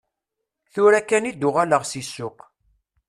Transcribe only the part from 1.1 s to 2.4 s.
i d-uɣaleɣ si ssuq.